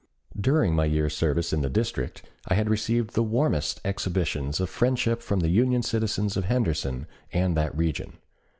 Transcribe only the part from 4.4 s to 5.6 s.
of friendship from the